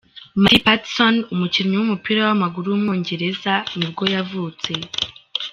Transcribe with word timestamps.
Matty 0.41 0.59
Pattison, 0.65 1.15
umukinnyi 1.33 1.75
w’umupira 1.77 2.19
w’amaguru 2.27 2.65
w’umwongereza 2.69 3.53
nibwo 3.77 4.03
yavutse. 4.15 4.71